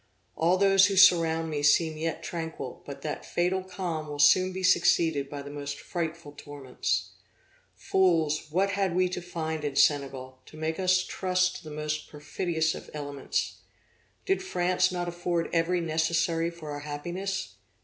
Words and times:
All 0.35 0.57
those 0.57 0.87
who 0.87 0.95
surround 0.97 1.51
me 1.51 1.61
seem 1.61 1.95
yet 1.95 2.23
tranquil, 2.23 2.81
but 2.87 3.03
that 3.03 3.23
fatal 3.23 3.63
calm 3.63 4.07
will 4.07 4.17
soon 4.17 4.51
be 4.51 4.63
succeeded 4.63 5.29
by 5.29 5.43
the 5.43 5.51
most 5.51 5.79
frightful 5.79 6.31
torments. 6.31 7.11
Fools, 7.75 8.47
what 8.49 8.71
had 8.71 8.95
we 8.95 9.07
to 9.09 9.21
find 9.21 9.63
in 9.63 9.75
Senegal, 9.75 10.39
to 10.47 10.57
make 10.57 10.79
us 10.79 11.03
trust 11.03 11.57
to 11.57 11.63
the 11.65 11.69
most 11.75 12.07
perfidious 12.09 12.73
of 12.73 12.89
elements! 12.95 13.57
Did 14.25 14.41
France 14.41 14.91
not 14.91 15.07
afford 15.07 15.51
every 15.53 15.81
necessary 15.81 16.49
for 16.49 16.71
our 16.71 16.79
happiness? 16.79 17.57